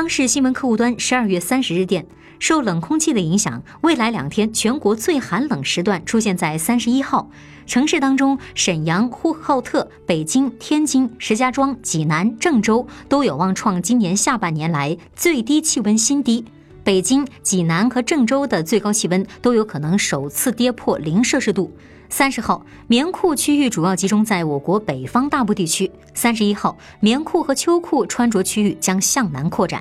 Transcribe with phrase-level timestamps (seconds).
[0.00, 2.06] 央视新闻客户端十二月三十日电，
[2.38, 7.30] 受冷空气的影响，未来两天全国最寒冷时段出现在三十一号。
[7.66, 16.46] 城市当中，沈阳、呼和浩特、北京、天津、石家庄、济南、郑州都有望创今年下半年来最低气温新低。
[16.82, 21.70] 北京、济南和郑州的最高气温都有可能首次跌破零摄氏度。
[22.08, 25.88] 三十号，棉裤区域主要集中在我国北方大部地区。
[26.14, 29.78] 三十一号，棉裤和秋裤穿着区域将向南扩展。